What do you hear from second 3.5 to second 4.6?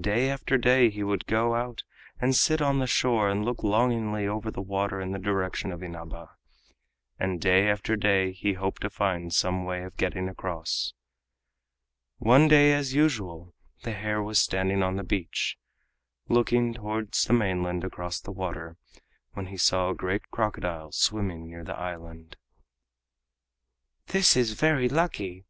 longingly over